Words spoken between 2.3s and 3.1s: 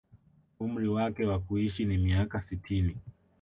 sitini